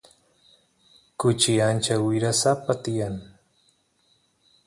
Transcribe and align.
kuchi 1.19 1.51
ancha 1.69 1.95
wirasapa 2.05 2.71
tiyan 2.83 3.15